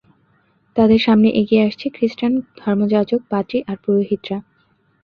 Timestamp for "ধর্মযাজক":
2.59-3.21